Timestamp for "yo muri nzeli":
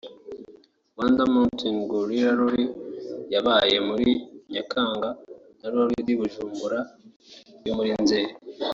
7.65-8.33